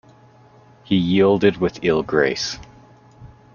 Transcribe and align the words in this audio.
He 0.83 0.95
yielded 0.95 1.57
with 1.57 1.77
ill 1.83 2.01
grace. 2.01 2.57